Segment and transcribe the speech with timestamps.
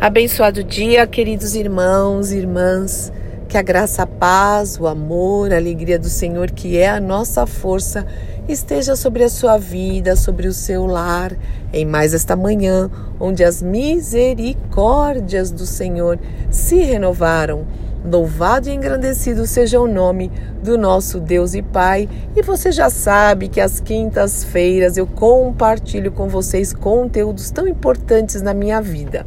[0.00, 3.12] Abençoado dia, queridos irmãos e irmãs.
[3.48, 7.44] Que a graça, a paz, o amor, a alegria do Senhor, que é a nossa
[7.46, 8.06] força,
[8.48, 11.36] esteja sobre a sua vida, sobre o seu lar,
[11.72, 12.88] em mais esta manhã,
[13.18, 16.16] onde as misericórdias do Senhor
[16.48, 17.66] se renovaram.
[18.08, 20.30] Louvado e engrandecido seja o nome
[20.62, 22.08] do nosso Deus e Pai.
[22.36, 28.54] E você já sabe que às quintas-feiras eu compartilho com vocês conteúdos tão importantes na
[28.54, 29.26] minha vida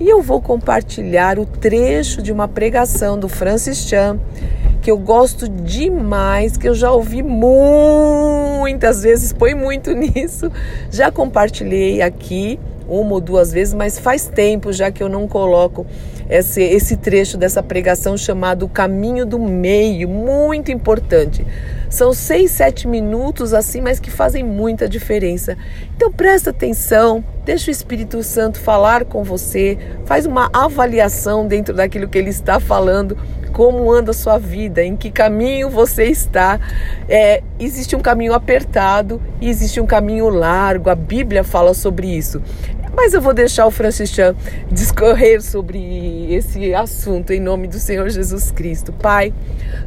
[0.00, 4.18] e eu vou compartilhar o trecho de uma pregação do Francis Chan
[4.80, 10.50] que eu gosto demais, que eu já ouvi muitas vezes, põe muito nisso.
[10.90, 15.86] Já compartilhei aqui uma ou duas vezes, mas faz tempo já que eu não coloco
[16.28, 21.46] esse, esse trecho dessa pregação chamado Caminho do Meio, muito importante.
[21.90, 25.56] São seis, sete minutos assim, mas que fazem muita diferença.
[25.96, 32.06] Então presta atenção, deixa o Espírito Santo falar com você, faz uma avaliação dentro daquilo
[32.06, 33.16] que ele está falando,
[33.54, 36.60] como anda a sua vida, em que caminho você está.
[37.08, 40.90] É, existe um caminho apertado e existe um caminho largo.
[40.90, 42.42] A Bíblia fala sobre isso.
[43.00, 44.34] Mas eu vou deixar o Francis Chan
[44.72, 48.92] discorrer sobre esse assunto em nome do Senhor Jesus Cristo.
[48.92, 49.32] Pai,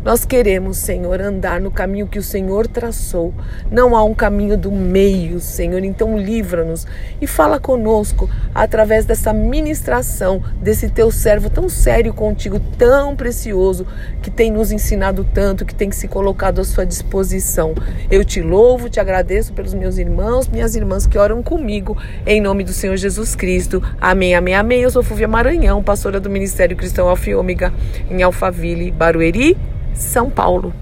[0.01, 3.33] nós queremos, Senhor, andar no caminho que o Senhor traçou.
[3.69, 5.83] Não há um caminho do meio, Senhor.
[5.83, 6.87] Então livra-nos
[7.19, 13.85] e fala conosco através dessa ministração desse teu servo tão sério contigo, tão precioso,
[14.21, 17.75] que tem nos ensinado tanto, que tem se colocado à sua disposição.
[18.09, 22.63] Eu te louvo, te agradeço pelos meus irmãos, minhas irmãs que oram comigo em nome
[22.63, 23.81] do Senhor Jesus Cristo.
[23.99, 24.81] Amém, amém, amém.
[24.81, 27.73] Eu sou Fúvia Maranhão, pastora do Ministério Cristão Alfa Ômega,
[28.09, 29.57] em Alphaville, Barueri,
[29.93, 30.73] São Paulo.